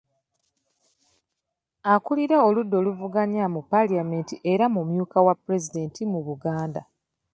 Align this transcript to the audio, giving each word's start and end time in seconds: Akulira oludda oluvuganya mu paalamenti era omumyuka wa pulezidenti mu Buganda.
Akulira 1.93 2.37
oludda 2.47 2.75
oluvuganya 2.81 3.43
mu 3.53 3.61
paalamenti 3.71 4.35
era 4.51 4.63
omumyuka 4.69 5.17
wa 5.25 5.33
pulezidenti 5.41 6.01
mu 6.11 6.19
Buganda. 6.27 6.81